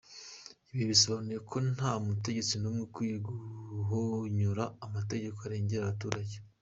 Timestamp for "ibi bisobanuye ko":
0.71-1.55